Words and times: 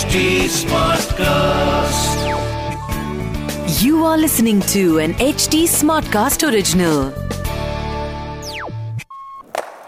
HD 0.00 0.20
Smartcast. 0.48 2.20
You 3.82 4.04
are 4.10 4.16
listening 4.16 4.60
to 4.74 4.98
an 4.98 5.12
HD 5.14 5.64
Smartcast 5.72 6.44
original. 6.50 7.10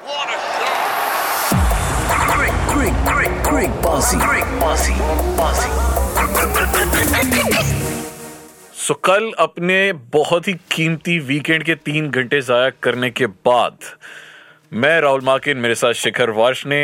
What 0.09 0.33
a 0.35 0.39
shot! 0.57 1.55
Quick, 2.33 2.57
quick, 2.73 2.97
quick, 3.13 3.33
quick, 3.49 3.73
bossy, 3.87 4.19
quick, 4.27 4.49
bossy, 4.61 4.93
bossy. 5.41 5.71
सो 8.83 8.95
कल 9.05 9.33
अपने 9.39 9.79
बहुत 10.13 10.49
ही 10.49 10.55
कीमती 10.73 11.19
weekend 11.33 11.63
के 11.65 11.75
तीन 11.89 12.11
घंटे 12.11 12.41
जाया 12.51 12.71
करने 12.83 13.11
के 13.11 13.27
बाद 13.49 13.77
मैं 14.73 15.01
राहुल 15.01 15.21
माकिन 15.25 15.57
मेरे 15.65 15.75
साथ 15.75 15.93
शिखर 16.05 16.31
वर्ष 16.43 16.67
ने 16.67 16.83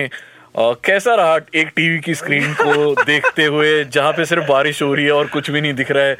अ, 0.55 0.73
कैसा 0.85 1.15
रहा 1.15 1.37
एक 1.55 1.69
टीवी 1.77 1.99
की 2.01 2.15
स्क्रीन 2.15 2.53
को 2.55 2.95
देखते 3.05 3.45
हुए 3.47 3.73
जहाँ 3.87 4.13
पे 4.13 4.25
सिर्फ़ 4.25 4.45
बारिश 4.47 4.83
हो 4.83 4.93
रही 4.95 5.05
है 5.05 5.13
और 5.13 5.27
कुछ 5.29 5.51
भी 5.51 5.61
नहीं 5.61 5.75
दिख 5.75 5.91
रहा 5.91 6.05
है 6.05 6.17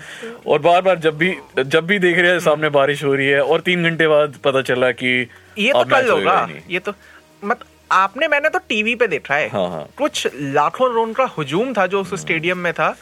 और 0.47 0.59
बार 0.63 0.83
बार 0.83 0.99
जब 0.99 1.17
भी 1.19 1.35
जब 1.59 1.87
भी 1.87 1.99
देख 1.99 2.19
रहे 2.19 2.31
हैं 2.31 2.39
सामने 2.41 2.69
बारिश 2.77 3.05
हो 3.05 3.15
रही 3.15 3.27
है 3.29 3.41
और 3.43 3.61
तीन 3.61 3.85
घंटे 3.85 4.09
बाद 4.09 4.39
पता 4.45 4.63
चला 4.63 4.91
कि 5.03 5.17
ये 5.59 5.73
तो 5.73 5.85
कल 5.87 6.11
होगा 6.11 6.49
ये 6.71 6.79
तो 6.79 6.93
मत 7.43 7.65
आपने 7.93 8.29
मैंने 8.29 8.49
तो 8.49 8.59
टीवी 8.69 8.95
पे 8.95 9.07
देखा 9.09 9.35
है 9.35 9.49
हाँ, 9.49 9.69
हाँ। 9.71 9.87
कुछ 9.99 10.27
लाखों 10.35 10.93
रोन 10.95 11.13
का 11.13 11.25
हुजूम 11.39 11.73
था 11.73 11.87
जो 11.87 12.01
उस 12.01 12.21
स्टेडियम 12.21 12.59
में 12.59 12.73
था 12.73 12.95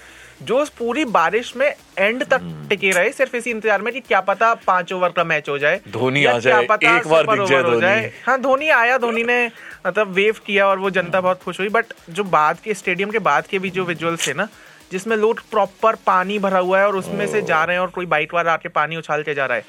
जो 0.43 0.59
उस 0.59 0.69
पूरी 0.79 1.05
बारिश 1.06 1.53
में 1.56 1.67
एंड 1.98 2.25
तक 2.25 2.41
हम्म। 2.41 2.67
टिके 2.69 2.91
रहे 2.91 3.11
सिर्फ़ 3.12 3.37
इसी 3.37 3.51
इंतज़ार 3.51 3.83
में 3.83 3.93
कि 3.93 4.01
क्या 4.01 4.20
पता 4.20 4.53
पाँच 4.67 4.93
ओवर 4.93 5.11
का 5.17 5.25
मैच 5.25 5.48
हो 5.48 5.56
जाए 5.59 5.81
धोनी 5.89 6.25
आ 6.25 6.39
जाए, 6.39 6.62
एक 6.62 7.06
बार 7.09 7.27
दिख 7.29 7.48
जाए 7.48 7.62
धोनी। 7.62 8.11
हाँ 8.27 8.41
धोनी 8.41 8.69
आया 8.70 8.98
धोनी 8.98 9.23
ने 9.23 9.39
मतलब 9.87 10.13
वेव 10.13 10.37
किया 10.47 10.67
और 10.67 10.79
वो 10.79 10.91
जनता 10.91 11.21
बहुत 11.21 11.43
खुश 11.43 11.61
हुई। 11.61 11.69
बट 11.69 11.93
जो 12.11 12.25
बाद 12.25 12.59
के 12.65 12.75
स्टेडियम 12.75 13.11
के 13.11 13.19
बाद 13.19 13.47
के 13.47 13.59
भी 13.59 13.71
जो 13.71 13.85
विजुअल्स 13.85 14.27
थे 14.29 14.35
ना 14.35 14.49
जिसमें 14.93 15.17
लोग 15.17 15.41
प्रॉपर 15.51 15.95
पानी 16.06 16.39
भरा 16.39 16.59
हुआ 16.59 16.78
है 16.78 16.87
और 16.87 16.97
उसमें 16.97 17.27
से 17.27 17.43
जा 17.43 17.62
रहे 17.65 17.77
हैं 17.77 17.83
और 17.83 17.91
कोई 17.91 18.06
बाइक 18.06 18.34
वाला 18.34 18.53
आके 18.53 18.69
पानी 18.70 18.97
उछाल 18.97 19.23
के 19.23 19.34
जा 19.34 19.47
रहा 19.47 19.56
है 19.56 19.65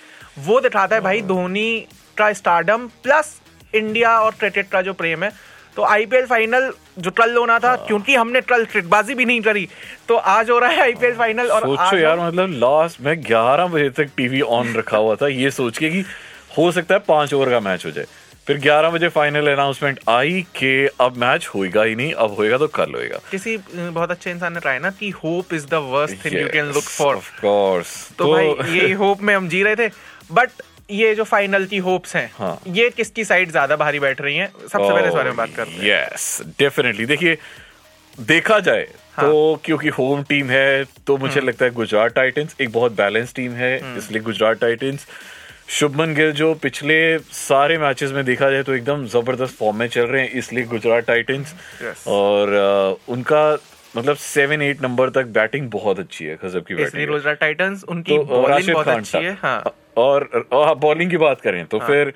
वो 0.46 0.60
दिखाता 0.62 0.96
है 0.96 1.02
भाई 1.02 1.22
धोनी 1.24 1.88
का 2.18 2.32
स्टारडम 2.34 2.88
प्लस 3.04 3.36
इंडिया 3.74 4.20
और 4.20 4.36
क्रिकेट 4.40 4.68
का 4.70 4.82
जो 4.82 4.94
प्रेम 4.94 5.24
है। 5.24 5.32
तो 5.78 5.84
आईपीएल 5.84 6.26
फाइनल 6.26 6.72
जो 7.00 7.12
कल 7.12 7.36
होना 7.38 7.58
था 7.60 7.76
क्योंकि 7.78 8.16
हमने 8.16 8.42
कल 8.42 8.66
ट्रिकबाजी 8.66 9.14
भी 9.16 9.26
नहीं 9.26 9.42
करी 9.42 9.68
तो 10.08 10.16
आज 10.16 10.50
हो 10.50 10.60
रहा 10.60 10.70
है 10.70 10.82
आईपीएल 10.82 11.14
फाइनल 11.16 11.52
और 11.52 11.62
सोचो 11.62 11.98
यार 11.98 12.20
मतलब 12.20 12.52
लास्ट 12.60 13.02
में 13.02 13.14
11 13.24 13.68
बजे 13.74 13.90
तक 13.98 14.10
टीवी 14.18 14.42
ऑन 14.42 14.74
रखा 14.76 14.98
हुआ 14.98 15.16
था 15.16 15.28
ये 15.28 15.52
सोच 15.52 15.78
के 15.78 15.90
कि 15.90 16.04
हो 16.58 16.72
सकता 16.72 16.96
है 16.96 17.02
पाँच 17.08 17.34
ओवर 17.34 17.50
का 17.50 17.60
मैच 17.60 17.86
हो 17.86 17.92
जाए। 17.92 18.06
फिर 18.48 18.60
11 18.60 18.92
बजे 18.94 19.08
फाइनल 19.10 19.48
अनाउंसमेंट 19.48 20.00
आई 20.10 20.42
कि 20.56 20.90
अब 21.02 21.18
मैच 21.18 21.48
होएगा 21.48 21.84
ही 21.84 21.96
नहीं 21.96 22.14
अब 22.14 22.36
होएगा 22.36 22.58
तो 22.58 22.68
कल 22.68 22.94
होएगा। 22.94 23.20
किसी 23.32 23.58
बहुत 23.74 24.12
अच्छे 24.12 24.32
इंसान 24.32 24.54
ने 24.54 24.60
ट्राई 24.60 24.80
ना 24.80 24.90
कि 24.90 25.10
hope 25.10 25.54
is 25.54 25.66
the 25.68 25.82
worst 25.88 26.26
thing 26.26 26.40
you 26.42 26.48
can 26.48 26.66
look 26.66 26.84
for 26.84 27.16
of 27.16 27.30
course 27.42 27.92
तो 28.20 28.32
भाई 28.32 28.80
ये 28.80 28.94
होप 29.04 29.22
में 29.22 29.36
हम 29.36 29.50
जी 29.50 29.64
रहे 29.64 29.76
थे। 29.76 29.88
बट 30.32 30.50
ये 30.92 31.14
जो 31.16 31.24
फाइनल 31.24 31.66
की 31.66 31.78
होप्स 31.78 32.16
हैं 32.16 32.30
हाँ। 32.34 32.60
ये 32.68 32.90
किसकी 32.90 33.24
साइड 33.26 33.52
ज़्यादा 33.52 33.76
भारी 33.76 34.00
बैठ 34.00 34.22
रही 34.22 34.36
हैं? 34.36 34.52
सबसे 34.62 34.94
पहले 34.94 35.08
इस 35.08 35.14
बारे 35.14 35.30
में 35.30 35.38
बात 35.38 35.50
करते 35.56 35.72
हैं। 35.72 35.86
यस 35.86 36.42
डेफिनेटली 36.60 37.06
देखिए 37.06 37.38
देखा 38.18 38.60
जाए 38.60 38.88
हाँ। 39.14 39.26
तो 39.26 39.62
क्योंकि 39.66 39.88
होम 39.90 40.24
टीम 40.24 40.50
है 40.50 40.84
तो 41.08 41.16
हम्म। 41.16 41.26
मुझे 41.26 41.42
लगता 41.42 41.66
है 41.66 41.72
गुजरात 41.72 42.14
टाइटंस 42.14 42.56
एक 42.62 42.72
बहुत 42.72 42.92
बैलेंस 42.92 43.34
टीम 43.36 43.52
है 43.54 43.98
इसलिए 43.98 44.22
गुजरात 44.22 44.60
टाइटंस 44.62 45.06
शुभमन 45.68 46.14
गिल 46.14 46.32
जो 46.32 46.54
पिछले 46.54 46.98
सारे 47.20 47.78
मैचेस 47.78 48.12
में 48.12 48.24
देखा 48.26 48.50
जाए 48.50 48.64
तो 48.64 48.74
एकदम 48.76 49.06
ज़बरदस्त 49.06 49.56
फॉर्म 49.56 49.78
में 49.78 49.88
चल 49.88 50.02
रहे 50.02 50.22
हैं 50.22 50.32
इसलिए 50.32 50.64
गुजरात 50.66 51.06
टाइटंस 51.06 51.54
Yes. 51.84 52.08
और 52.08 53.00
उनका 53.08 53.42
मतलब 53.98 54.16
सेवन 54.16 54.62
एट 54.62 54.82
नंबर 54.82 55.10
तक 55.10 55.26
बैटिंग 55.36 55.70
बहुत 55.70 56.00
अच्छी 56.00 56.26
है 56.26 56.38
गजब 56.44 56.66
की 56.66 56.76
बैटिंग 56.76 57.08
गुजरात 57.10 57.40
टाइटंस 57.40 57.84
उनकी 57.84 58.18
तो 58.18 58.24
बॉलिंग 58.24 58.74
बहुत 58.74 58.88
अच्छी 58.88 59.18
है 59.18 59.38
हाँ। 59.42 59.62
और 59.98 60.48
और 60.52 60.76
बॉलिंग 60.78 61.12
की 61.12 61.18
बात 61.18 61.42
करें 61.42 61.66
तो 61.66 61.80
फिर 61.80 62.14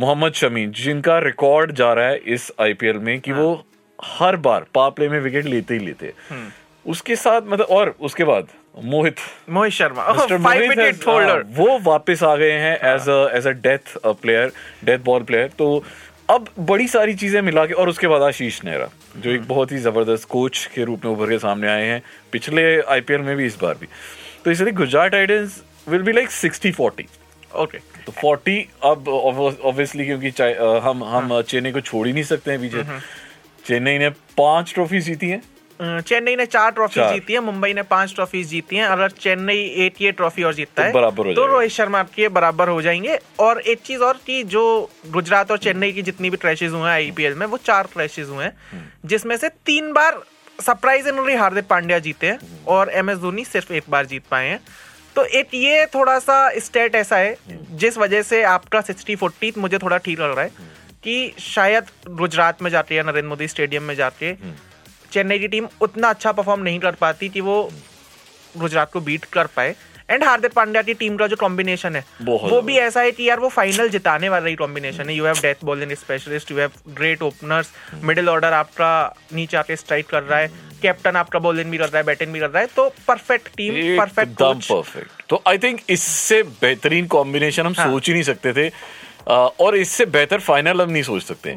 मोहम्मद 0.00 0.32
शमी 0.32 0.66
जिनका 0.76 1.18
रिकॉर्ड 1.18 1.72
जा 1.72 1.92
रहा 1.92 2.08
है 2.08 2.16
इस 2.34 2.50
आईपीएल 2.60 2.98
में 2.98 3.18
कि 3.20 3.32
वो 3.32 3.48
हर 3.98 4.36
बार 4.46 4.66
पावर 4.74 4.90
प्ले 4.90 5.08
में 5.08 5.20
विकेट 5.20 5.44
लेते 5.44 5.74
ही 5.74 5.86
लेते 5.86 6.06
हैं। 6.06 6.52
उसके 6.86 7.16
साथ 7.16 7.42
मतलब 7.46 7.66
और 7.70 7.94
उसके 8.00 8.24
बाद 8.24 8.48
Mohit. 8.76 9.16
Mohit 9.50 9.72
Sharma. 9.72 10.02
Five 10.12 10.68
wicket 10.68 11.06
holder 11.06 11.30
हाँ, 11.30 11.42
वो 11.48 11.78
वापस 11.82 12.22
आ 12.22 12.34
गए 12.36 12.52
हैं 12.52 12.74
as 12.94 13.08
as 13.36 13.46
a 13.46 13.50
death 13.62 13.96
player 14.04 14.52
death 14.84 14.98
ball 15.04 15.22
player 15.22 15.50
तो 15.58 15.84
अब 16.30 16.48
बड़ी 16.58 16.88
सारी 16.88 17.14
चीज़ें 17.14 17.40
मिला 17.42 17.64
के 17.66 17.74
और 17.74 17.88
उसके 17.88 18.06
बाद 18.08 18.22
आशीष 18.22 18.62
नेहरा 18.64 18.88
जो 19.16 19.30
एक 19.30 19.46
बहुत 19.48 19.72
ही 19.72 19.78
ज़बरदस्त 19.78 20.28
कोच 20.28 20.64
के 20.74 20.84
रूप 20.84 21.04
में 21.04 21.12
उभर 21.12 21.30
के 21.30 21.38
सामने 21.38 21.68
आए 21.68 21.84
हैं 21.86 22.02
पिछले 22.32 22.64
आईपीएल 22.82 23.20
में 23.20 23.36
भी 23.36 23.46
इस 23.46 23.58
बार 23.62 23.74
भी। 23.80 23.86
तो 24.44 24.50
इसलिए 24.50 24.72
Gujarat 24.74 25.10
titans 25.12 25.62
will 25.88 26.02
be 26.02 26.12
like 26.12 26.30
sixty 26.32 26.72
forty 26.72 27.06
okay 27.56 27.78
तो 28.06 28.12
40 28.14 28.58
अब 28.84 29.08
ऑब्वियसली 29.08 30.04
क्योंकि 30.06 30.30
हम 30.84 31.04
हम 31.04 31.40
चेन्नई 31.42 31.72
को 31.72 31.80
छोड़ 31.80 32.06
ही 32.06 32.12
नहीं 32.12 32.24
सकते 32.24 32.50
हैं 32.50 32.60
पीछे। 32.60 32.84
चेन्नई 33.64 33.98
ने 33.98 34.08
पाँच 34.38 34.72
ट्रॉफी 34.74 35.00
जीती 35.00 35.28
हैं। 35.28 35.42
चेन्नई 35.80 36.36
ने 36.36 36.46
चार 36.46 36.70
ट्रॉफी 36.70 37.00
जीती 37.12 37.32
है 37.32 37.40
मुंबई 37.40 37.72
ने 37.72 37.82
पाँच 37.82 38.14
ट्रॉफी 38.14 38.44
जीती 38.44 38.76
हैं। 38.76 38.84
अगर 38.84 39.10
चेन्नई 39.10 39.58
एक 39.84 39.94
ये 40.00 40.12
ट्रॉफी 40.12 40.42
और 40.42 40.54
जीतता 40.54 40.82
तो 40.82 40.86
है 40.86 40.92
बराबर 40.92 41.32
तो 41.34 41.46
रोहित 41.46 41.70
शर्मा 41.70 42.02
के 42.02 42.28
बराबर 42.28 42.68
हो 42.68 42.82
जाएँगे। 42.82 43.18
और 43.38 43.60
एक 43.60 43.80
चीज़ 43.80 44.00
और 44.00 44.20
कि 44.26 44.42
जो 44.44 44.90
गुजरात 45.10 45.50
और 45.50 45.58
चेन्नई 45.58 45.92
की 45.92 46.02
जितनी 46.02 46.30
भी 46.30 46.36
क्रैशेज 46.36 46.72
हुए 46.72 46.80
हैं 46.80 46.88
आईपीएल 46.88 47.34
में 47.34 47.46
वो 47.46 47.56
चार 47.56 47.86
क्रैशेज 47.86 48.28
हुए 48.28 48.44
हैं 48.44 48.92
जिसमें 49.06 49.36
से 49.36 49.48
तीन 49.48 49.92
बार 49.92 50.12
सरप्राइज़ 50.12 51.04
सरप्राइजिंगली 51.04 51.34
हार्दिक 51.34 51.66
पांड्या 51.66 51.98
जीते 51.98 52.26
हैं 52.26 52.64
और 52.64 52.90
एम 52.90 53.10
एस 53.10 53.18
धोनी 53.18 53.44
सिर्फ़ 53.44 53.72
एक 53.72 53.84
बार 53.88 54.06
जीत 54.06 54.22
पाए 54.30 54.48
हैं। 54.48 54.60
तो 55.16 55.24
एक 55.24 55.54
ये 55.54 55.86
थोड़ा 55.86 56.18
सा 56.18 56.58
स्टेट 56.58 56.94
ऐसा 56.94 57.16
है 57.16 57.36
जिस 57.72 57.98
वजह 57.98 58.22
से 58.22 58.42
आपका 58.42 58.80
सिक्सटी 58.80 59.16
फोर्टी 59.16 59.52
मुझे 59.58 59.78
थोड़ा 59.78 59.98
ठीक 59.98 60.20
लग 60.20 60.34
रहा 60.36 60.44
है 60.44 60.50
कि 61.04 61.34
शायद 61.38 61.84
गुजरात 62.08 62.62
में 62.62 62.70
जाती 62.70 62.94
है 62.94 63.02
नरेंद्र 63.02 63.28
मोदी 63.28 63.48
स्टेडियम 63.48 63.82
में 63.82 63.94
जाके 63.94 64.32
चेन्नई 65.16 65.38
की 65.38 65.48
टीम 65.48 65.68
उतना 65.82 66.08
अच्छा 66.10 66.32
परफॉर्म 66.32 66.62
नहीं 66.62 66.78
कर 66.80 66.94
पाती 67.00 67.28
कि 67.28 67.40
वो 67.42 67.58
गुजरात 68.54 68.92
को 68.92 69.00
बीट 69.00 69.24
कर 69.32 69.46
पाए। 69.56 69.74
एंड 70.10 70.24
हार्दिक 70.24 70.52
पांड्या 70.52 70.80
की 70.82 70.94
टीम 70.94 71.16
का 71.16 71.26
जो 71.26 71.36
कॉम्बिनेशन 71.36 71.96
है 71.96 72.04
वो 72.22 72.60
भी 72.62 72.76
ऐसा 72.78 73.00
है 73.00 73.12
कि 73.12 73.28
यार 73.28 73.40
वो 73.40 73.48
फाइनल 73.48 73.88
जिताने 73.90 74.28
वाला 74.28 74.48
ही 74.48 74.54
कॉम्बिनेशन 74.56 75.08
है। 75.08 75.14
You 75.16 75.24
have 75.24 75.38
death 75.42 75.64
bowling 75.64 75.92
specialist 75.96 76.50
you 76.50 76.58
have 76.58 76.70
great 76.96 77.22
openers 77.22 77.70
middle 78.04 78.28
order 78.28 78.52
आपका 78.52 78.90
नीचे 79.34 79.56
आके 79.56 79.76
स्ट्राइक 79.76 80.06
कर 80.08 80.22
रहा 80.22 80.38
है 80.38 80.50
कैप्टन 80.82 81.16
आपका 81.16 81.38
बॉलिंग 81.38 81.70
भी 81.70 81.78
कर 81.78 81.84
रहा 81.84 81.98
है 81.98 82.04
बैटिंग 82.04 82.32
भी 82.32 82.40
कर 82.40 82.50
रहा 82.50 82.62
है 82.62 82.68
तो 82.76 82.88
परफेक्ट 83.08 83.48
टीम 83.56 83.74
परफेक्ट 83.98 84.42
परफेक्ट 84.42 85.22
तो 85.28 85.42
आई 85.46 85.58
थिंक 85.58 85.80
इससे 85.90 86.42
बेहतरीन 86.60 87.06
कॉम्बिनेशन 87.16 87.66
हम 87.66 87.74
हाँ। 87.78 87.90
सोच 87.90 88.06
ही 88.08 88.12
नहीं 88.12 88.22
सकते 88.22 88.52
थे। 88.52 88.70
और 89.60 89.76
इससे 89.76 90.04
बेहतर 90.08 90.40
फाइनल 90.40 90.82
हम 90.82 90.90
नहीं 90.90 91.02
सोच 91.02 91.22
सकते। 91.24 91.56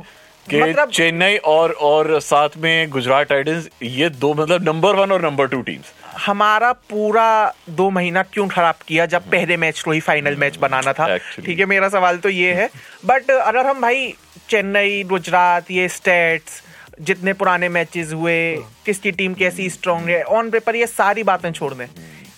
कि 0.50 0.62
मतलब- 0.62 0.92
चेन्नई 0.92 1.38
और 1.54 1.72
और 1.90 2.20
साथ 2.22 2.58
में 2.58 2.90
गुजरात 2.90 3.28
टाइटंस 3.28 3.70
ये 3.84 4.10
दो 4.10 4.34
मतलब 4.34 4.64
नंबर 4.70 4.96
वन 4.96 5.12
और 5.12 5.26
नंबर 5.26 5.48
टू 5.48 5.62
टीम्स 5.62 5.92
हमारा 6.26 6.72
पूरा 6.90 7.28
दो 7.70 7.90
महीना 7.90 8.24
क्यों 8.24 8.48
खराब 8.48 8.76
किया 8.88 9.06
जब 9.06 9.30
पहले 9.32 9.58
मैच 9.58 9.82
को 9.82 9.92
ही 9.92 10.00
फाइनल 10.00 10.36
मैच 10.36 10.58
बनाना 10.58 10.94
था? 10.94 11.18
ठीक 11.18 11.60
है 11.60 11.66
मेरा 11.66 11.90
सवाल 11.90 12.18
तो 12.18 12.30
ये 12.30 12.54
है। 12.54 12.70
बट 13.06 13.32
अगर 13.32 13.68
हम 13.68 13.82
भाई 13.82 14.14
चेन्नई 14.50 15.04
गुजरात 15.04 15.72
ये 15.72 15.88
स्टेट्स 15.90 16.62
जितने 17.02 17.34
पुराने 17.34 17.70
मैचेस 17.70 18.12
हुए 18.14 18.40
किसकी 18.86 19.12
टीम 19.12 19.34
कैसी 19.34 19.70
स्ट्रांग 19.70 20.10
है 20.10 20.22
ऑन 20.24 20.50
पेपर 20.50 20.76
ये 20.76 20.88
सारी 20.88 21.24
बातें 21.24 21.52
छोड़ 21.52 21.74
दें। 21.74 21.86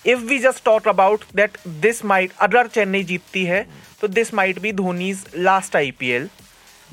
If 0.06 0.20
we 0.20 0.38
just 0.38 0.64
talk 0.64 0.88
about 0.88 1.24
that 1.36 1.56
this 1.80 2.04
might 2.04 2.32
अगर 2.40 2.66
चेन्नई 2.66 3.02
जीतती 3.04 3.44
है 3.44 3.66
तो 4.00 4.08
this 4.08 4.32
might 4.34 4.58
be 4.58 4.72
Dhoni's 4.72 5.24
last 5.36 5.76
IPL 5.76 6.28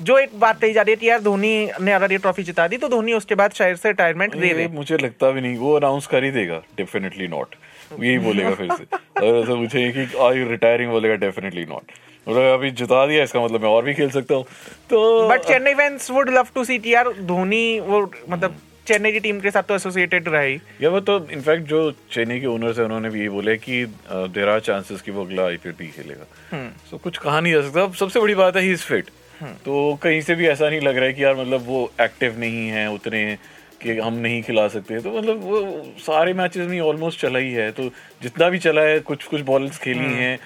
जो 0.00 0.16
एक 0.18 0.38
बात 0.40 0.60
कही 0.60 0.72
जा 0.72 0.82
रही 0.82 0.94
है 0.94 1.08
यार 1.08 1.20
धोनी 1.20 1.52
ने 1.80 1.92
अगर 1.92 2.12
ये 2.12 2.18
ट्रॉफी 2.18 2.42
जिता 2.42 2.66
दी 2.68 2.76
तो 2.76 2.88
धोनी 2.88 3.12
उसके 3.12 3.34
बाद 3.34 3.52
शायद 3.54 3.76
से 3.76 3.88
रिटायरमेंट 3.88 4.36
दे 4.36 4.52
दे। 4.54 4.66
मुझे 4.74 4.96
लगता 4.96 5.30
भी 5.30 5.40
नहीं 5.40 5.56
वो 5.58 5.74
अनाउंस 5.76 6.06
कर 6.06 6.24
ही 6.24 6.30
देगा 6.30 6.62
डेफिनेटली 6.76 7.28
नॉट 7.28 7.54
यही 8.00 8.18
बोलेगा 8.18 8.54
फिर 8.54 8.72
से। 8.72 8.84
अगर 8.94 9.34
ऐसा 9.34 9.54
मुझे 9.56 9.90
कि 9.92 10.06
आर 10.18 10.36
यू 10.36 10.48
रिटायरिंग 10.48 10.90
बोलेगा 10.90 11.14
डेफिनेटली 11.26 11.64
नॉट 11.66 11.92
मतलब 12.26 12.52
अभी 12.52 12.70
जिता 12.78 13.06
दिया 13.06 13.22
इसका 13.24 13.44
मतलब 13.44 13.62
मैं 13.62 13.68
और 13.68 13.84
भी 13.84 13.94
खेल 13.94 14.10
सकता 14.10 14.34
हूँ। 14.34 14.44
तो 14.90 15.28
but 15.28 15.44
Chennai 15.44 15.74
fans 15.74 16.10
would 16.10 16.30
love 16.30 16.48
to 16.54 16.64
see 16.64 16.78
T 16.78 16.94
यार 16.94 17.12
धोनी 17.28 17.78
वो 17.80 18.02
मतलब 18.28 18.56
चेन्नई 18.86 19.12
की 19.12 19.20
टीम 19.20 19.40
के 19.40 19.50
साथ 19.50 19.62
तो 19.62 19.74
एसोसिएटेड 19.74 20.28
रहा। 20.28 20.42
या 20.82 20.90
वो 20.90 21.00
तो 21.00 21.18
इनफैक्ट 21.32 21.66
जो 21.68 21.90
चेन्नई 22.12 22.40
के 22.40 22.46
ओनर्स 22.46 22.78
है 22.78 22.84
उन्होंने 22.84 23.10
भी 23.10 23.20
ये 23.20 23.28
बोला 23.28 23.54
कि 23.64 23.84
देर 24.10 24.48
आर 24.48 24.60
चांसेस 24.60 25.00
कि 25.00 25.10
वो 25.10 25.24
अगला 25.24 25.46
आईपीएल 25.46 25.74
भी 25.78 25.86
खेलेगा। 25.88 26.24
सो 26.90 26.96
so, 26.96 27.02
कुछ 27.02 27.18
कहा 27.18 27.40
नहीं 27.40 27.52
जा 27.52 27.62
सकता। 27.62 27.90
सबसे 27.98 28.20
बड़ी 28.20 28.34
बात 28.34 28.56
है 28.56 28.62
ही 28.62 28.72
इज़ 28.72 28.82
फिट 28.84 29.10
तो 29.42 29.94
कहीं 30.02 30.20
से 30.20 30.34
भी 30.34 30.46
ऐसा 30.48 30.68
नहीं 30.68 30.80
लग 30.80 30.96
रहा 30.96 31.04
है 31.04 31.12
कि 31.12 31.24
यार 31.24 31.34
मतलब 31.36 31.64
वो 31.66 31.90
एक्टिव 32.00 32.38
नहीं 32.38 32.68
है 32.68 32.90
उतने 32.90 33.24
कि 33.82 33.98
हम 33.98 34.14
नहीं 34.14 34.42
खिला 34.42 34.66
सकते। 34.68 35.00
तो 35.00 35.10
मतलब 35.10 35.42
वो 35.42 35.60
सारे 35.98 36.32
मैचेस 36.34 36.66
में 36.68 36.80
ऑलमोस्ट 36.80 37.20
चला 37.20 37.38
ही 37.38 37.52
है। 37.52 37.70
तो 37.70 37.88
जितना 38.22 38.48
भी 38.48 38.58
चला 38.58 38.82
है 38.82 38.98
कुछ 39.00 39.24
कुछ 39.24 39.40
बॉलर्स 39.40 39.78
खेली 39.78 40.12
हैं। 40.14 40.38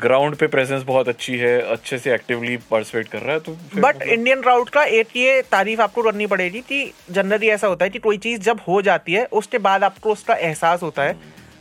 ग्राउंड 0.00 0.36
पे 0.36 0.46
प्रेजेंस 0.46 0.82
बहुत 0.82 1.08
अच्छी 1.08 1.36
है 1.36 1.60
अच्छे 1.62 1.98
से 1.98 2.12
एक्टिवली 2.14 2.56
पार्टिसिपेट 2.70 3.08
कर 3.08 3.18
रहा 3.18 3.32
है 3.32 3.40
तो 3.40 3.56
बट 3.76 4.02
इंडियन 4.02 4.42
राउट 4.42 4.68
का 4.68 4.84
एक 4.84 5.16
ये 5.16 5.40
तारीफ़ 5.42 5.80
आपको 5.80 6.02
करनी 6.02 6.26
पड़ेगी 6.26 6.60
कि 6.60 6.92
जनरली 7.10 7.48
ऐसा 7.48 7.66
होता 7.66 7.84
है 7.84 7.90
कि 7.90 7.98
कोई 7.98 8.18
चीज़ 8.18 8.40
जब 8.40 8.60
हो 8.68 8.80
जाती 8.82 9.12
है 9.12 9.24
उसके 9.32 9.58
बाद 9.58 9.84
आपको 9.84 10.12
उसका 10.12 10.34
एहसास 10.34 10.82
होता 10.82 11.02
है। 11.02 11.16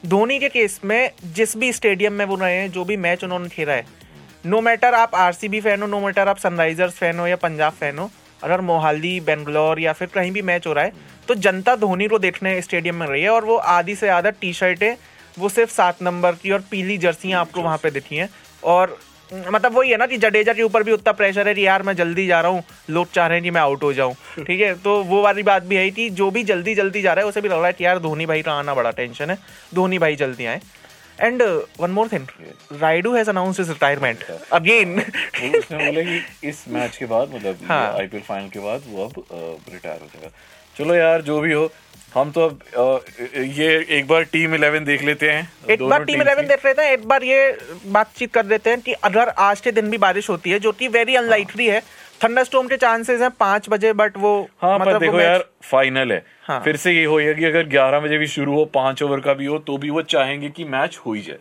धोनी 0.05 0.39
के 0.39 0.49
केस 0.49 0.79
में 0.85 1.11
जिस 1.25 1.57
भी 1.57 1.73
स्टेडियम 1.73 2.13
में 2.13 2.25
वो 2.25 2.35
रहे 2.35 2.55
हैं 2.55 2.71
जो 2.71 2.85
भी 2.85 2.97
मैच 2.97 3.23
उन्होंने 3.23 3.49
खेला 3.49 3.73
है 3.73 3.85
नो 4.43 4.59
मैटर 4.61 4.93
आप 4.93 5.15
आरसीबी 5.15 5.59
फ़ैन 5.61 5.81
हो 5.81 5.87
नो 5.87 5.99
मैटर 5.99 6.27
आप 6.27 6.37
सनराइजर्स 6.37 6.93
फ़ैन 6.93 7.19
हो 7.19 7.25
या 7.27 7.35
पंजाब 7.35 7.73
फ़ैन 7.73 7.97
हो, 7.99 8.09
अगर 8.41 8.61
मोहाली 8.61 9.19
बेंगलोर 9.19 9.79
या 9.79 9.93
फिर 9.93 10.07
कहीं 10.13 10.31
भी 10.31 10.41
मैच 10.41 10.67
हो 10.67 10.73
रहा 10.73 10.83
है 10.85 10.93
तो 11.27 11.35
जनता 11.37 11.75
धोनी 11.75 12.07
को 12.07 12.19
देखने 12.19 12.61
स्टेडियम 12.61 12.95
में 12.95 13.05
रही 13.07 13.21
है 13.23 13.29
और 13.29 13.45
वो 13.45 13.55
आधी 13.55 13.95
से 13.95 14.05
ज़्यादा 14.05 14.29
टी 14.31 14.53
शर्टें 14.53 14.95
वो 15.37 15.49
सिर्फ़ 15.49 15.71
सात 15.71 16.01
नंबर 16.01 16.35
की 16.35 16.51
और 16.51 16.63
पीली 16.71 16.97
जर्सियाँ 16.97 17.41
आपको 17.41 17.61
वहाँ 17.61 17.77
पे 17.77 17.91
दिखी 17.91 18.15
हैं। 18.15 18.29
और 18.63 18.97
मतलब 19.29 19.73
वही 19.73 19.91
है 19.91 19.97
ना 19.97 20.05
कि 20.05 20.17
जडेजा 20.17 20.53
के 20.53 20.63
ऊपर 20.63 20.83
भी 20.83 20.91
उतना 20.91 21.11
प्रेशर 21.13 21.47
है 21.47 21.53
कि 21.55 21.65
यार 21.65 21.83
मैं 21.83 21.95
जल्दी 21.95 22.25
जा 22.27 22.39
रहा 22.41 22.51
हूँ, 22.51 22.63
लोग 22.89 23.11
चाह 23.11 23.27
रहे 23.27 23.37
हैं 23.37 23.43
कि 23.43 23.51
मैं 23.51 23.61
आउट 23.61 23.83
हो 23.83 23.93
जाऊँ। 23.93 24.13
ठीक 24.37 24.61
है 24.61 24.73
तो 24.75 25.01
वो 25.03 25.21
वाली 25.21 25.43
बात 25.43 25.63
भी 25.63 25.75
है 25.75 25.89
कि 25.91 26.09
जो 26.11 26.29
भी 26.31 26.43
जल्दी 26.43 26.75
जल्दी 26.75 27.01
जा 27.01 27.13
रहा 27.13 27.23
है, 27.23 27.29
उसे 27.29 27.41
भी 27.41 27.49
लग 27.49 27.57
रहा 27.57 27.67
है 27.67 27.73
कि 27.73 27.85
यार 27.85 27.99
धोनी 27.99 28.25
भाई 28.25 28.41
का 28.41 28.53
आना 28.53 28.73
बड़ा 28.75 28.91
टेंशन 28.91 29.29
है, 29.29 29.37
धोनी 29.73 29.99
भाई 29.99 30.15
जल्दी 30.17 30.45
आए। 30.45 30.61
And 31.19 31.41
one 31.79 31.91
more 31.91 32.07
thing 32.11 32.27
Rayudu 32.81 33.13
has 33.15 33.29
announce 33.29 33.59
his 33.59 33.69
retirement 33.69 34.23
again 34.53 34.99
उसने 34.99 35.77
बोला 35.77 36.01
कि 36.01 36.47
इस 36.49 36.63
मैच 36.69 36.97
के 36.97 37.05
बाद 37.05 37.33
मतलब 37.35 37.59
हाँ। 37.67 37.85
आईपीएल 37.99 38.23
फाइनल 38.23 38.49
के 38.49 38.59
बाद 38.59 38.83
वो 38.87 39.05
अब 39.05 39.23
रिटायर 39.73 39.99
हो 40.01 40.07
जाएगा। 40.07 40.29
चलो 40.75 40.95
यार 40.95 41.21
जो 41.21 41.39
भी 41.39 41.53
हो 41.53 41.71
हम 42.13 42.31
तो 42.31 42.45
अब 42.45 43.05
ये 43.57 43.67
एक 43.97 44.07
बार 44.07 44.23
टीम 44.31 44.55
इलेवन 44.55 44.85
देख 44.85 45.03
लेते 45.03 45.29
हैं। 45.29 45.47
एक 45.69 45.83
बार 45.83 46.03
टीम 46.05 46.21
इलेवन 46.21 46.47
देख 46.47 46.65
लेते 46.65 46.81
हैं 46.81 46.91
एक 46.93 47.07
बार 47.07 47.23
ये 47.23 47.57
बातचीत 47.87 48.33
कर 48.33 48.45
देते 48.45 48.69
हैं 48.69 48.81
कि 48.81 48.93
अगर 49.09 49.29
आज 49.39 49.61
के 49.61 49.71
दिन 49.71 49.89
भी 49.89 49.97
बारिश 49.97 50.29
होती 50.29 50.51
है 50.51 50.59
जो 50.59 50.71
कि 50.71 50.87
वेरी 50.95 51.15
अनलाइकली 51.15 51.67
है 51.67 51.81
थंडरस्टॉर्म 52.23 52.67
के 52.67 52.77
चांसेस 52.77 53.21
हैं 53.21 53.29
पाँच 53.39 53.69
बजे 53.69 53.93
बट 53.93 54.17
वो 54.17 54.33
हाँ 54.61 54.77
मतलब 54.79 54.93
वो 54.93 54.99
देखो 54.99 55.21
यार 55.21 55.45
फाइनल 55.63 56.11
है। 56.11 56.23
हाँ। 56.51 56.59
फिर 56.61 56.75
से 56.75 56.91
ये 56.91 57.03
होएगा 57.05 57.33
कि 57.33 57.45
अगर 57.45 57.67
11 57.69 57.99
बजे 57.99 58.17
भी 58.17 58.27
शुरू 58.27 58.53
हो 58.53 58.65
पाँच 58.73 59.03
ओवर 59.03 59.19
का 59.19 59.33
भी 59.33 59.45
हो 59.45 59.57
तो 59.59 59.77
भी 59.77 59.89
वो 59.89 60.01
चाहेंगे 60.09 60.49
कि 60.49 60.63
मैच 60.67 60.97
हो 61.05 61.13
ही 61.13 61.21
जाए। 61.21 61.37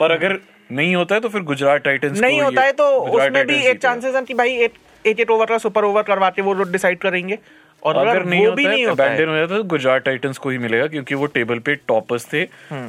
पर 0.00 0.10
अगर 0.10 0.38
नहीं 0.72 0.94
होता 0.96 1.14
है 1.14 1.20
तो 1.20 1.28
फिर 1.28 1.42
गुजरात 1.42 1.82
टाइटंस 1.84 2.20
नहीं 2.20 2.40
होता 2.40 2.62
है 2.62 2.72
तो 2.72 2.84
उसमें 2.90 3.46
भी 3.46 3.56
एक 3.62 3.82
चांसेस 3.82 4.14
है 4.14 4.22
कि 4.22 4.34
भाई 4.34 4.54
एक 4.58 4.74
एक 5.04 5.20
एक 5.20 5.30
ओवर 5.30 5.46
का 5.46 5.58
सुपर 5.58 5.84
ओवर 5.84 6.02
करवाते 6.02 6.42
वो 6.42 6.52
डिसाइड 6.54 6.98
करेंगे। 6.98 7.38
और 7.82 7.96
अगर 7.96 8.08
अगर 8.10 8.24
नहीं 8.24 8.40
भी 8.40 8.46
होता 8.46 8.70
नहीं 8.70 8.84
होता 8.86 9.04
है। 9.04 9.24
हो 9.26 9.34
जाता 9.34 9.54
है 9.54 9.60
तो 9.60 9.64
गुजरात 9.68 10.02
टाइटंस 10.02 10.38
को 10.38 10.50
ही 10.50 10.58
मिलेगा 10.58 10.86
क्योंकि 10.86 11.14
वो 11.14 11.26
टेबल 11.28 11.58
पे 11.58 11.74
टॉपर्स 11.88 12.26
थे 12.32 12.40
हम्म। 12.70 12.88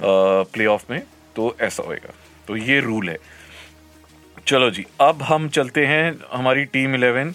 प्लेऑफ 0.54 0.90
में 0.92 1.02
तो 1.36 1.56
ऐसा 1.62 1.84
होएगा। 1.84 2.14
तो 2.48 2.56
ये 2.58 2.80
रूल 2.80 3.10
है। 3.10 3.18
चलो 4.48 4.70
जी 4.70 4.86
अब 5.02 5.22
हम 5.24 5.48
चलते 5.50 5.86
हैं 5.86 6.04
हमारी 6.34 6.66
टीम 6.66 6.96
इलेवन 6.96 7.34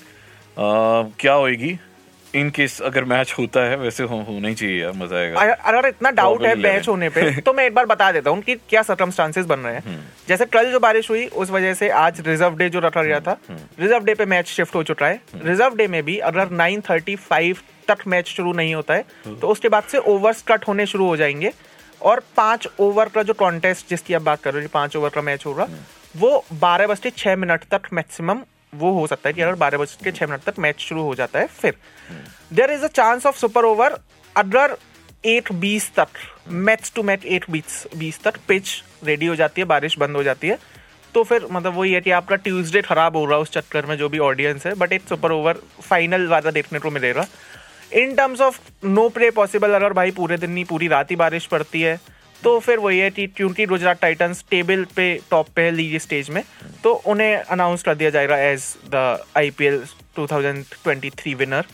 क्या 0.56 1.32
होएगी? 1.32 1.78
इन 2.34 2.50
केस 2.50 2.80
अगर 2.82 3.04
मैच 3.04 3.34
होता 3.38 3.60
है 3.60 3.76
वैसे 3.76 4.02
हो, 4.02 4.20
होना 4.20 4.48
ही 4.48 4.54
चाहिए 4.54 4.80
यार 4.80 4.92
मज़ा 4.94 5.16
आएगा 5.16 5.40
अगर 5.40 5.88
इतना 5.88 6.10
डाउट 6.12 6.42
है 6.42 6.54
मैच 6.56 6.88
होने 6.88 7.08
पे 7.08 7.30
तो 7.40 7.52
मैं 7.52 7.64
एक 7.64 7.74
बार 7.74 7.86
बता 7.86 8.10
देता 8.12 8.30
हूँ 8.30 8.42
कि 8.42 8.54
क्या 8.68 8.82
सर्कमस्टांसेस 8.82 9.46
बन 9.46 9.58
रहे 9.58 9.76
हम्म। 9.76 9.90
हैं 9.90 10.12
जैसे 10.28 10.46
कल 10.46 10.70
जो 10.72 10.80
बारिश 10.80 11.10
हुई 11.10 11.26
उस 11.26 11.50
वजह 11.50 11.74
से 11.74 11.88
आज 11.98 12.20
रिज़र्व 12.26 12.56
डे 12.56 12.68
जो 12.68 12.80
रखा 12.80 13.02
गया 13.02 13.20
था 13.20 13.36
हम्म। 13.48 13.82
रिज़र्व 13.82 14.04
डे 14.04 14.14
पे 14.14 14.26
मैच 14.26 14.46
शिफ्ट 14.46 14.74
हो 14.74 14.82
चुका 14.82 15.06
है 15.06 15.20
रिज़र्व 15.36 15.76
डे 15.76 15.86
में 15.86 16.02
भी 16.02 16.18
अगर 16.24 16.48
9:35 16.54 17.62
तक 17.88 18.06
मैच 18.06 18.28
शुरू 18.28 18.52
नहीं 18.52 18.74
होता 18.74 18.94
है 18.94 19.04
हम्म। 19.26 19.38
तो 19.38 19.48
उसके 19.48 19.68
बाद 19.68 19.82
से 19.82 19.98
ओवर्स 20.08 20.42
कट 20.42 20.68
होने 20.68 20.86
शुरू 20.86 21.06
हो 21.06 21.16
जाएँगे 21.16 21.52
और 22.00 22.22
पाँच 22.36 22.68
ओवर 22.80 23.08
का 23.08 23.22
जो 23.22 23.34
कॉन्टेस्ट 23.34 23.88
जिसकी 23.90 24.14
आप 24.14 24.22
बात 24.22 24.42
कर 24.42 24.54
रहे 24.54 24.62
हो 24.62 24.70
पाँच 24.74 24.96
ओवर 24.96 25.10
का 25.10 25.22
मैच 25.22 25.46
होगा 25.46 25.64
हम्म। 25.64 26.20
वो 26.20 26.44
बारह 26.52 26.86
बज 26.86 27.12
छह 27.16 27.36
मिनट 27.36 27.64
तक 27.70 27.92
मैक्सिमम 27.92 28.42
वो 28.72 28.92
हो 28.92 29.06
सकता 29.06 29.28
है 29.28 29.32
कि 29.32 29.42
अगर 29.42 29.54
बारह 29.56 29.78
बज 29.78 29.96
के 30.04 30.12
छह 30.12 30.26
मिनट 30.26 30.42
तक 30.42 30.58
मैच 30.58 30.80
शुरू 30.80 31.02
हो 31.02 31.14
जाता 31.14 31.38
है, 31.38 31.46
फिर। 31.46 31.74
There 32.52 32.70
is 32.70 32.84
a 32.84 32.88
chance 32.88 33.26
of 33.26 33.38
super 33.38 33.64
over 33.64 33.98
अगर 34.36 34.76
एट 35.24 35.52
बीस 35.54 35.90
तक 35.94 36.08
मैच 36.48 36.92
टू 36.96 37.02
मैच 37.02 37.24
एट 37.26 37.50
बीस 37.50 37.86
बीस 37.96 38.22
तक 38.22 38.38
पिच 38.48 38.82
रेडी 39.04 39.26
हो 39.26 39.36
जाती 39.36 39.60
है, 39.60 39.64
बारिश 39.66 39.98
बंद 39.98 40.16
हो 40.16 40.22
जाती 40.22 40.48
है 40.48 40.58
तो 41.14 41.22
फिर 41.24 41.46
मतलब 41.50 41.74
वही 41.74 41.92
है 41.92 42.00
कि 42.00 42.10
आपका 42.10 42.36
ट्यूसडे 42.36 42.80
खराब 42.82 43.16
हो 43.16 43.24
रहा 43.24 43.34
है 43.34 43.42
उस 43.42 43.50
चक्कर 43.50 43.86
में 43.86 43.96
जो 43.98 44.08
भी 44.08 44.18
ऑडियंस 44.20 44.66
है 44.66 44.74
बट 44.74 44.92
एक 44.92 45.08
सुपर 45.08 45.32
ओवर 45.32 45.60
फाइनल 45.80 46.26
वाला 46.28 46.50
देखने 46.50 46.78
को 46.78 46.90
मिलेगा। 46.90 47.26
In 47.92 48.14
terms 48.14 48.40
of 48.40 48.58
no 48.84 49.08
play 49.08 49.30
possible 49.30 49.74
अगर 49.74 49.92
भाई 49.92 50.10
पूरे 50.10 50.36
दिन 50.36 50.50
नहीं, 50.50 50.64
पूरी 50.64 50.88
रात 50.88 51.10
ही 51.10 51.16
बारिश 51.16 51.46
पड़ती 51.46 51.82
है 51.82 51.98
तो 52.44 52.58
फिर 52.60 52.78
वही 52.78 52.98
है 52.98 53.10
कि 53.10 53.26
क्योंकि 53.26 53.66
गुजरात 53.66 54.00
टाइटंस 54.00 54.44
टेबल 54.50 54.84
पे, 54.96 55.20
टॉप 55.30 55.48
पे 55.56 55.62
है 55.62 55.70
लीग 55.70 55.98
स्टेज 55.98 56.30
में 56.30 56.42
तो 56.84 56.92
उन्हें 57.06 57.34
अनाउंस 57.36 57.82
कर 57.82 57.94
दिया 57.94 58.10
जाएगा 58.10 58.36
एज 58.40 58.74
द 58.86 59.24
आईपीएल 59.36 59.84
2023 60.18 61.34
विनर 61.34 61.66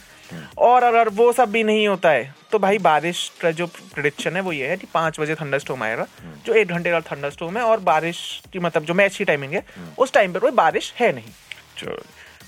और 0.58 0.82
अगर 0.82 1.08
वो 1.08 1.32
सब 1.32 1.50
भी 1.50 1.62
नहीं 1.64 1.86
होता 1.88 2.10
है 2.10 2.34
तो 2.52 2.58
भाई 2.58 2.78
बारिश 2.78 3.30
का 3.40 3.50
जो 3.50 3.66
प्रडिक्शन 3.66 4.36
है, 4.36 4.42
वो 4.42 4.52
ये 4.52 4.66
है 4.68 4.76
कि 4.76 4.86
पाँच 4.94 5.20
बजे 5.20 5.34
थंडर 5.34 5.58
स्टोम 5.58 5.82
आएगा, 5.82 6.06
जो 6.46 6.54
एक 6.54 6.68
घंटे 6.68 6.90
का 6.90 7.00
थंडरस्टॉर्म 7.02 7.56
है, 7.56 7.62
और 7.64 7.80
बारिश 7.80 8.18
की 8.52 8.58
मतलब 8.58 8.84
जो 8.84 8.94
मैच 8.94 9.16
की 9.16 9.24
टाइमिंग 9.24 9.52
है, 9.52 9.64
उस 9.98 10.12
टाइम 10.12 10.32
पर 10.32 10.40
कोई 10.40 10.50
बारिश 10.52 10.92
है 10.96 11.12
नहीं। 11.14 11.32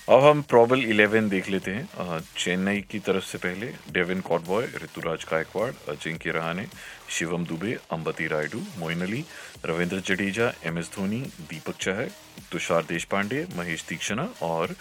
अब 0.09 0.25
हम 0.25 0.41
प्रॉबल 0.43 0.81
11 0.83 1.29
देख 1.29 1.49
लेते 1.51 1.71
हैं। 1.71 2.19
चेन्नई 2.39 2.81
की 2.91 2.99
तरफ़ 2.99 3.25
से 3.25 3.39
पहले 3.39 3.67
डेविन 3.93 4.21
कॉटबॉय, 4.21 4.67
ऋतुराज 4.83 5.25
गायकवाड़, 5.31 5.71
अजिंक्य 5.89 6.31
रहाने 6.31 6.67
शिवम 7.11 7.45
दुबे, 7.47 7.73
अंबती 7.93 8.27
रायडू, 8.27 8.61
मोइन 8.79 9.01
अली, 9.03 9.25
रविंद्र 9.67 10.01
जडेजा, 10.07 10.53
एम 10.65 10.79
एस 10.79 10.91
धोनी, 10.97 11.21
दीपक 11.51 11.77
चहर, 11.81 12.11
तुषार 12.53 12.83
देशपांडे, 12.89 13.47
महेश 13.57 13.85
दीक्षणा 13.89 14.29
और 14.43 14.75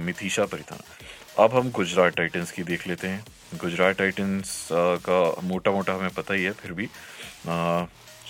मिथिशा 0.00 0.44
परिधान 0.46 0.80
अब 1.38 1.54
हम 1.56 1.70
गुजरात 1.70 2.16
टाइटंस 2.16 2.52
की 2.52 2.62
देख 2.62 2.86
लेते 2.88 3.08
हैं। 3.08 3.24
गुजरात 3.60 3.98
टाइटंस 3.98 4.68
का 4.72 5.20
मोटा 5.42 5.70
मोटा 5.70 5.94
हमें 5.94 6.10
पता 6.10 6.34
ही 6.34 6.44
है 6.44 6.52
फिर 6.52 6.72
भी। 6.72 6.88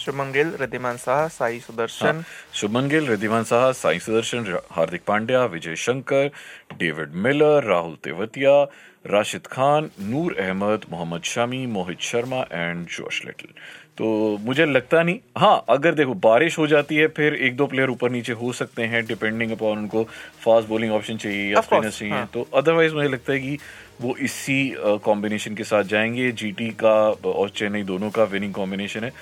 Shubman 0.03 0.31
Gill 0.33 0.49
Wriddhiman 0.61 0.97
Saha 0.97 1.27
Sai 1.31 1.59
Sudharsan. 1.61 2.23
Shubman 2.55 2.89
Gill 2.89 3.07
Wriddhiman 3.09 3.45
Saha 3.45 3.73
Sai 3.73 3.99
Sudharsan 4.01 4.59
Hardik 4.71 5.03
Pandya 5.07 5.45
Vijay 5.47 5.77
Shankar 5.79 6.31
David 6.79 7.15
Miller 7.25 7.65
Rahul 7.65 7.95
Tewatia 8.05 8.63
Rashid 9.07 9.47
Khan 9.47 9.91
Noor 10.01 10.37
Ahmad 10.41 10.85
Mohammed 10.91 11.23
Shami 11.25 11.65
Mohit 11.69 12.01
Sharma 12.01 12.41
and 12.53 12.87
Josh 12.89 13.25
Little. 13.25 13.55
तो 13.99 14.07
मुझे 14.41 14.65
लगता 14.67 15.03
नहीं 15.03 15.19
हाँ 15.39 15.65
अगर 15.69 15.95
देखो 15.95 16.15
बारिश 16.17 16.59
हो 16.59 16.67
जाती 16.67 16.97
है 16.97 17.07
फिर 17.17 17.35
एक 17.37 17.57
दो 17.57 17.67
प्लेयर 17.67 17.91
ऊपर 17.91 18.11
नीचे 18.11 18.33
हो 18.33 18.53
सकते 18.53 18.83
हैं 18.83 19.05
डिपेंडिंग 19.07 19.51
अपॉन 19.53 19.79
उनको 19.79 20.05
फास्ट 20.45 20.69
बॉलिंग 20.69 20.93
ऑप्शन 20.93 21.17
चाहिए 21.17 21.53
या 21.53 21.61
स्पिनर्स 21.61 21.99
चाहिए। 21.99 22.15
हाँ। 22.15 22.29
तो 22.35 22.47
अदरवाइज़ 22.55 22.95
मुझे 22.95 23.09
लगता 23.09 23.33
है 23.33 23.39
कि 23.41 23.59
वो 24.01 24.15
इसी 24.21 24.75
कॉम्बिनेशन 25.05 25.55
के 25.55 25.65
साथ 25.65 25.85
जाएँगे। 25.85 26.31
जीटी 26.33 26.71
का 26.81 26.95
और 27.11 27.49
चेन्नई 27.51 27.83
दोनों 27.83 28.11
का 28.11 28.25
विनिंग 28.25 28.55
कॉम्बिनेशन 28.55 29.05
है। 29.05 29.13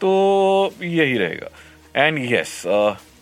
तो 0.00 0.74
यही 0.82 1.18
रहेगा। 1.18 1.50
And 1.96 2.18
yes 2.32 2.62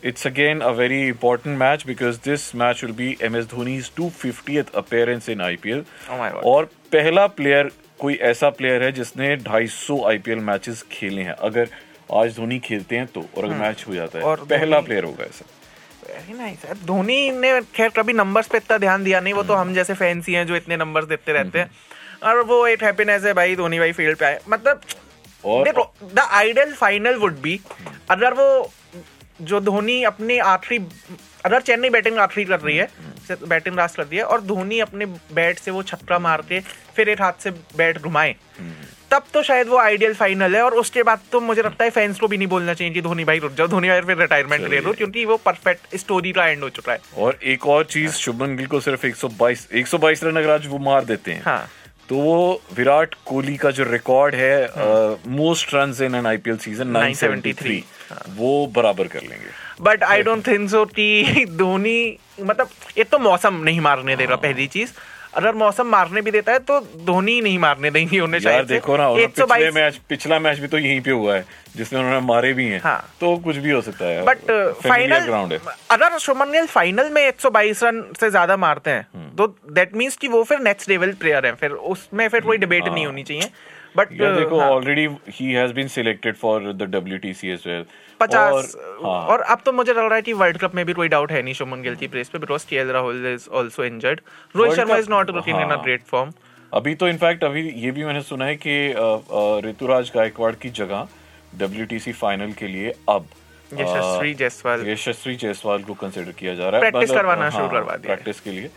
it's 0.05 0.27
again 0.27 0.59
a 0.59 0.69
very 0.71 1.01
important 1.07 1.57
match 1.59 1.85
because 1.87 2.17
this 2.25 2.53
match 2.55 2.83
will 2.83 2.93
be 2.95 3.15
M 3.23 3.35
S 3.35 3.45
Dhoni's 3.51 3.91
two 3.95 4.09
fiftieth 4.17 4.75
appearance 4.75 5.29
in 5.29 5.41
IPL 5.41 5.83
Oh 6.05 6.19
my 6.19 6.29
God. 6.29 6.43
और 6.45 6.65
पहला 6.91 7.25
प्लेयर 7.29 7.71
कोई 7.99 8.15
ऐसा 8.23 8.49
प्लेयर 8.51 8.83
है 8.83 8.91
जिसने 8.91 9.35
250 9.39 10.03
आईपीएल 10.07 10.39
मैचेस 10.43 10.83
खेले 10.91 11.21
हैं। 11.21 11.35
अगर 11.49 11.69
आज 12.13 12.35
धोनी 12.35 12.59
खेलते 12.59 12.95
हैं 12.95 13.05
तो 13.07 13.21
और 13.37 13.45
अगर 13.45 13.55
मैच 13.55 13.83
हो 13.87 13.93
जाता 13.95 14.19
है 14.19 14.25
और 14.25 14.45
पहला 14.49 14.79
प्लेयर 14.81 15.03
होगा 15.03 15.23
ऐसा। 15.23 15.45
वेरी 16.07 16.37
नाइस 16.37 16.65
धोनी 16.85 17.29
ने 17.31 17.59
खैर 17.75 17.89
कभी 17.95 18.13
नंबर्स 18.13 18.47
पे 18.47 18.57
इतना 18.57 18.77
ध्यान 18.77 19.03
दिया 19.03 19.19
नहीं। 19.19 19.33
वो 19.33 19.43
तो 19.43 19.53
हम 19.53 19.73
जैसे 19.73 19.93
फैंसी 19.95 20.33
हैं 20.33 20.45
जो 20.47 20.55
इतने 20.55 20.77
नंबर्स 20.77 21.07
देते 21.07 21.33
रहते 21.33 21.59
हैं। 21.59 21.71
और 22.23 22.41
वो 22.45 22.65
एक 22.67 22.83
हैप्पीनेस 22.83 23.23
है 23.25 23.33
भाई 23.33 23.55
धोनी 23.55 23.79
भाई 23.79 23.91
फ़ील्ड 23.93 24.17
पे 24.17 24.25
आए। 24.25 24.39
मतलब 24.49 24.81
और 25.45 25.63
देखो 25.63 25.83
the 26.13 26.19
ideal 26.31 26.73
final 26.73 27.15
would 27.17 27.39
be 27.41 27.59
अगर 28.11 28.33
वो 28.33 28.47
जो 29.41 29.59
धोनी 29.59 30.03
अपनी 30.03 30.37
आखिरी 30.53 30.79
अगर 31.45 31.61
चेन्नई 31.61 31.89
बैटिंग 31.89 32.17
आखिरी 32.19 32.45
कर 32.45 32.59
रही 32.59 32.77
है 32.77 32.89
बैटिंग 33.47 33.75
लास्ट 33.75 33.95
कर 33.97 34.03
रही 34.03 34.17
है 34.17 34.23
और 34.23 34.41
धोनी 34.41 34.79
अपने 34.79 35.05
बैट 35.05 35.59
से 35.59 35.71
वो 35.71 35.83
छक्का 35.83 36.19
मार 36.19 36.41
के 36.49 36.59
फिर 36.95 37.09
एक 37.09 37.21
हाथ 37.21 37.43
से 37.43 37.51
बैट 37.77 37.97
घुमाए 38.01 38.35
तब 39.11 39.23
तो 39.33 39.41
शायद 39.43 39.67
वो 39.67 39.77
आइडियल 39.77 40.13
फाइनल 40.13 40.55
है 40.55 40.61
और 40.61 40.73
उसके 40.75 41.03
बाद 41.03 41.19
तो 41.31 41.39
मुझे 41.41 41.61
लगता 41.61 41.83
है 41.83 41.89
फैंस 41.89 42.19
को 42.19 42.27
भी 42.27 42.37
नहीं 42.37 42.47
बोलना 42.47 42.73
चाहिए 42.73 42.93
कि 42.93 43.01
धोनी 43.01 43.23
भाई 43.25 43.39
रुक 43.39 43.51
जाओ 43.51 43.67
धोनी 43.67 43.89
भाई 43.89 44.01
फिर 44.01 44.17
रिटायरमेंट 44.17 44.67
ले 44.69 44.79
लो। 44.79 44.93
क्योंकि 44.93 45.25
वो 45.25 45.37
परफेक्ट 45.45 45.95
स्टोरी 45.97 46.31
का 46.31 46.47
एंड 46.47 46.63
हो 46.63 46.69
चुका 46.69 46.93
है 46.93 46.99
और 47.17 47.39
एक 47.53 47.67
और 47.67 47.83
चीज़ 47.85 48.11
शुभमन 48.15 48.55
गिल 48.57 48.67
को 48.67 48.79
सिर्फ़ 48.79 49.05
122 49.07 49.65
122 49.83 50.23
रन 50.23 50.37
अगर 50.37 50.49
आज 50.51 50.67
वो 50.67 50.77
मार 50.87 51.05
देते 51.05 51.31
हैं 51.31 51.41
हाँ 51.45 51.67
तो 52.09 52.15
वो 52.15 52.61
विराट 52.77 53.15
कोहली 53.25 53.55
का 53.57 53.71
जो 53.71 53.83
रिकॉर्ड 53.83 54.35
है 54.35 54.69
most 55.27 55.73
run 55.75 55.93
in 56.03 56.15
an 56.15 56.25
IPL 56.25 56.57
season 56.57 56.93
973 56.95 57.81
वो 58.37 58.67
बराबर 58.75 59.07
कर 59.07 59.21
लेंगे। 59.21 59.49
But 59.81 60.03
I 60.03 60.21
don't 60.23 60.45
think 60.47 60.69
so 60.69 60.85
कि 60.85 61.45
धोनी 61.51 62.17
मतलब 62.41 62.69
ये 62.97 63.03
तो 63.03 63.19
मौसम 63.19 63.61
नहीं 63.63 63.79
मारने 63.81 64.15
दे 64.15 64.25
रहा 64.25 64.35
पहली 64.45 64.67
चीज़। 64.67 64.91
अगर 65.35 65.55
मौसम 65.55 65.87
मारने 65.87 66.21
भी 66.21 66.31
देता 66.31 66.51
है 66.51 66.59
तो 66.61 66.79
धोनी 67.05 67.39
नहीं 67.41 67.59
मारने 67.59 67.91
देंगे 67.91 68.19
उन्हें 68.19 68.41
यार 68.41 68.65
देखो 68.65 68.97
ना 68.97 69.09
एक 69.21 69.37
सौ 69.37 69.45
बाईस 69.45 69.73
मैच 69.75 69.99
पिछला 70.09 70.39
मैच 70.39 70.59
भी 70.59 70.67
तो 70.67 70.77
यहीं 70.77 71.01
पे 71.01 71.11
हुआ 71.11 71.35
है 71.35 71.45
जिसमें 71.75 71.99
उन्होंने 71.99 72.25
मारे 72.25 72.53
भी 72.53 72.65
हैं। 72.65 72.79
हाँ। 72.81 72.99
तो 73.21 73.35
कुछ 73.37 73.55
भी 73.57 73.71
हो 73.71 73.81
सकता 73.81 74.05
है। 74.05 74.23
बट 74.25 74.51
फाइनल 74.83 75.25
ग्राउंड 75.25 75.53
है। 75.53 75.59
अगर 75.91 76.17
शुभमन 76.19 76.51
गिल 76.51 76.65
फाइनल 76.67 77.09
में 77.09 77.21
122 77.21 77.83
रन 77.83 78.03
से 78.19 78.29
ज़्यादा 78.29 78.57
मारते 78.57 78.91
हम्म। 78.91 79.19
हैं 79.19 79.35
तो 79.35 79.47
दैट 79.71 79.95
मीन्स 79.95 80.17
कि 80.17 80.27
वो 80.27 80.43
फिर 80.43 80.59
नेक्स्ट 80.61 80.89
लेवल 80.89 81.11
प्लेयर 81.19 81.45
है 81.45 81.53
फिर 81.55 81.71
उसमें 81.91 82.27
फिर 82.27 82.41
कोई 82.41 82.57
डिबेट 82.57 82.87
नहीं 82.87 83.05
होनी 83.05 83.23
चाहिए। 83.23 83.49
बट 83.97 84.21
हाँ। 84.21 84.35
देखो 84.35 84.59
already 84.61 85.07
he 85.29 85.51
has 85.51 85.73
been 85.73 85.87
selected 85.89 86.35
for 86.37 86.71
the 86.73 86.89
WTC 86.95 87.49
as 87.49 87.63
well 87.67 87.85
पचास 88.19 88.75
हाँ 89.03 89.19
और 89.25 89.41
अब 89.43 89.61
तो 89.65 89.71
मुझे 89.73 89.93
लग 89.93 89.99
रहा 89.99 90.15
है 90.15 90.21
कि 90.21 90.33
वर्ल्ड 90.35 90.57
कप 90.57 90.75
में 90.75 90.85
भी 90.85 90.93
कोई 90.93 91.07
डाउट 91.07 91.31
है 91.31 91.41
नहीं 91.41 91.53
शुभमन 91.53 91.81
गिल 91.81 91.95
की 91.95 92.07
प्लेस 92.07 92.29
पे 92.29 92.39
because 92.39 92.65
K 92.67 92.83
Rahul 92.91 93.25
is 93.27 93.47
also 93.55 93.85
injured 93.85 94.21
Rohit 94.55 94.75
Sharma 94.75 94.97
is 94.97 95.09
not 95.09 95.29
looking 95.31 95.61
in 95.61 95.69
a. 95.69 95.81
Great 95.83 96.03
form 96.05 96.31
अभी 96.71 96.93
तो 96.95 97.07
इनफैक्ट 97.07 97.43
अभी 97.43 97.61
ये 97.77 97.91
भी 97.91 98.03
मैंने 98.03 98.21
सुना 98.23 98.45
है 98.45 98.55
कि 98.57 98.77
ऋतुराज 99.65 100.11
गायकवाड़ 100.15 100.53
की 100.55 100.69
जगह 100.75 101.07
डब्ल्यूटीसी 101.55 102.11
फाइनल 102.13 102.51
के 102.53 102.67
लिए 102.67 102.93
अब 103.09 103.27
यशस्वी 103.81 104.33
जायसवाल 104.33 104.87
यशस्वी 104.89 105.35
जायसवाल 105.35 105.83
को 105.83 105.93
कंसिडर 105.93 106.31
किया 106.31 106.53
जा 106.55 106.69
रहा 106.69 106.81
है। 106.81 106.81
Practice 106.81 107.03
मतलब, 107.03 107.17
करवाना 107.17 107.41
हाँ, 107.41 107.51
शुरू 107.51 107.67
करवा 107.67 107.95
दिया। 107.95 108.13
प्रैक्टिस 108.13 108.39
के 108.39 108.51
लिए। 108.51 108.69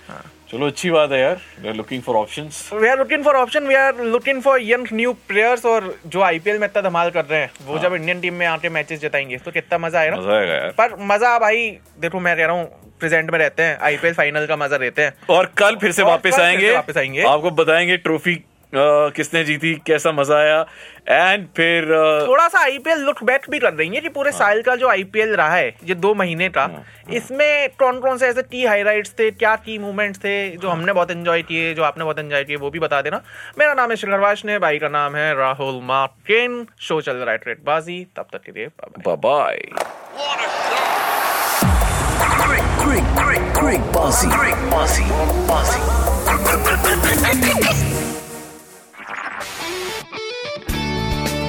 चलो 0.51 0.67
अच्छी 0.67 0.91
बात 0.91 1.13
है 1.13 1.21
यार। 1.21 1.41
We 1.61 1.69
are 1.69 1.75
looking 1.75 2.03
for 2.03 2.17
options 2.17 2.69
we 2.75 2.89
are 2.89 2.99
looking 2.99 3.25
for 3.25 3.37
option 3.37 3.67
we 3.67 3.75
are 3.75 4.03
looking 4.05 4.43
for 4.43 4.61
young 4.63 4.87
new 4.93 5.13
players 5.29 5.65
और 5.67 5.95
जो 6.07 6.23
आईपीएल 6.23 6.59
में 6.59 6.67
इतना 6.67 6.83
धमाल 6.89 7.11
कर 7.11 7.25
रहे 7.25 7.41
हैं 7.41 7.51
वो 7.67 7.79
जब 7.79 7.95
इंडियन 7.95 8.21
टीम 8.21 8.35
में 8.35 8.47
आके 8.47 8.69
मैचेस 8.69 9.01
जिताएँगे 9.01 9.37
तो 9.37 9.51
कितना 9.51 9.79
मज़ा 9.79 10.01
आएगा 10.01 10.17
हाँ। 10.17 10.23
मज़ा 10.23 10.37
आएगा 10.37 10.55
यार। 10.55 10.71
पर 10.79 10.97
मज़ा 11.07 11.39
भाई 11.39 11.71
देखो 12.01 12.21
मैं 12.21 12.37
कह 12.37 12.47
रहा 12.47 12.57
हूँ 12.57 12.95
प्रेजेंट 13.01 13.31
में 13.31 13.39
रहते 13.39 13.63
हैं 13.63 13.79
आईपीएल 13.79 14.15
फाइनल 14.15 14.47
का 14.47 14.57
मज़ा 14.57 14.77
लेते 14.77 15.03
हैं। 15.03 15.15
और 15.31 15.53
कल 15.59 15.77
फिर 15.77 15.93
से 15.93 16.03
वापस 16.03 16.39
आएँगे। 16.41 16.73
वापस 16.75 16.97
आएँगे। 16.97 17.23
आपको 17.25 17.51
बताएँगे 17.51 17.97
ट्रॉफी 17.97 18.35
किसने 18.73 19.43
जीती 19.45 19.75
कैसा 19.87 20.13
मज़ा 20.13 20.37
आया 20.39 20.61
एंड 21.09 21.47
फिर 21.57 21.85
अ, 21.85 22.27
थोड़ा 22.27 22.47
सा 22.49 22.61
आईपीएल 22.61 22.99
लुक 23.01 23.23
बैक 23.25 23.47
भी 23.51 23.59
कर 23.59 23.73
रही 23.73 23.89
है 23.89 24.01
कि 24.01 24.09
पूरे 24.09 24.33
साल 24.33 24.61
का 24.63 24.75
जो 24.77 24.89
आईपीएल 24.89 25.35
रहा 25.37 25.55
है 25.55 25.69
ये 25.85 25.95
दो 25.97 26.13
महीने 26.15 26.49
का 26.49 26.69
इसमें 27.13 27.69
कौन 27.79 28.01
कौन 28.01 28.19
से 28.19 28.27
ऐसे 28.27 28.43
की 28.43 28.65
हाईलाइट्स 28.65 29.15
थे 29.19 29.31
क्या 29.33 29.55
की 29.59 29.79
मूवमेंट्स 29.79 30.19
थे 30.25 30.35
जो 30.57 30.69
हमने 30.69 30.93
बहुत 30.93 31.11
एंजॉय 31.11 31.43
किए 31.43 31.73
जो 31.75 31.83
आपने 31.83 32.05
बहुत 32.05 32.19
एंजॉय 32.19 32.45
किए 32.45 32.57
वो 32.57 32.71
भी 32.71 32.79
बता 32.79 33.01
देना 33.03 33.23
मेरा 33.59 33.75
नाम 33.75 33.91
है 33.91 33.97
शिखरवाश 33.97 34.45
ने 34.45 34.59
भाई 34.59 34.79
का 34.79 34.89
नाम 34.91 35.17
है 35.17 35.33
राहुल 35.35 35.81
मार्टिन 35.85 36.67
शो 36.81 37.01
चल 37.01 37.17
रहा 37.17 37.31
है 37.31 37.39
ट्रेड 37.39 37.65
बाजी 37.65 38.05
तब 38.17 38.29
तक 38.33 38.43
के 38.43 38.53
लिए 38.53 38.67
bye 38.79 39.17
bye 39.19 39.59